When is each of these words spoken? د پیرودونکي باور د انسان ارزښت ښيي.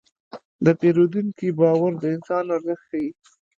د 0.65 0.67
پیرودونکي 0.79 1.47
باور 1.59 1.91
د 1.99 2.03
انسان 2.15 2.43
ارزښت 2.55 2.83
ښيي. 2.89 3.07